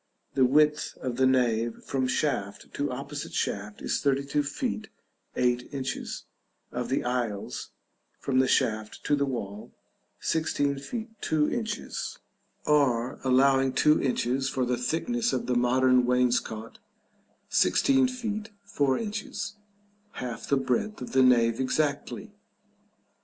The 0.33 0.45
width 0.45 0.97
of 1.03 1.17
the 1.17 1.27
nave 1.27 1.83
from 1.85 2.07
shaft 2.07 2.73
to 2.73 2.89
opposite 2.91 3.35
shaft 3.35 3.83
is 3.83 4.01
32 4.01 4.41
feet 4.41 4.87
8 5.35 5.69
inches: 5.71 6.23
of 6.71 6.89
the 6.89 7.03
aisles, 7.03 7.69
from 8.19 8.39
the 8.39 8.47
shaft 8.47 9.03
to 9.03 9.15
the 9.15 9.27
wall, 9.27 9.71
16 10.19 10.79
feet 10.79 11.09
2 11.21 11.51
inches, 11.51 12.17
or 12.65 13.19
allowing 13.23 13.73
2 13.73 14.01
inches 14.01 14.49
for 14.49 14.65
the 14.65 14.75
thickness 14.75 15.33
of 15.33 15.45
the 15.45 15.53
modern 15.53 16.07
wainscot, 16.07 16.79
16 17.49 18.07
feet 18.07 18.49
4 18.63 18.97
inches, 18.97 19.53
half 20.13 20.47
the 20.47 20.57
breadth 20.57 20.99
of 21.03 21.11
the 21.11 21.21
nave 21.21 21.59
exactly. 21.59 22.31